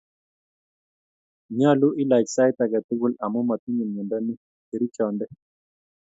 nyolu 1.57 1.87
ilach 2.01 2.27
sait 2.35 2.57
ege 2.65 2.79
tugul 2.87 3.13
amu 3.23 3.39
matinye 3.49 3.83
myondo 3.91 4.17
ni 4.25 4.33
kerichonde 4.69 5.25